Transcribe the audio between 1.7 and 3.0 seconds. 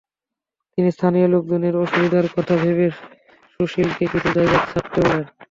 অসুবিধার কথা ভেবে